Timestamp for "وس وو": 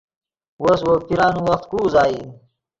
0.63-0.93